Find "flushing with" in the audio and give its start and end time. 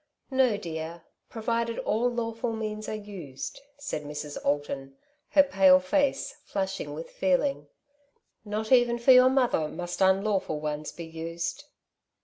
6.43-7.11